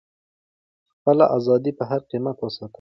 [0.93, 2.69] خپله ازادي په هر قیمت وساتئ.